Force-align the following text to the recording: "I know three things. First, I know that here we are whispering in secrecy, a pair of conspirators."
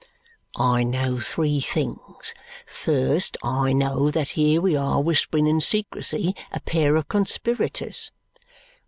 "I 0.55 0.81
know 0.81 1.19
three 1.19 1.59
things. 1.59 2.33
First, 2.65 3.37
I 3.43 3.71
know 3.71 4.09
that 4.09 4.29
here 4.29 4.59
we 4.59 4.75
are 4.75 4.99
whispering 4.99 5.45
in 5.45 5.61
secrecy, 5.61 6.35
a 6.51 6.59
pair 6.59 6.95
of 6.95 7.07
conspirators." 7.07 8.09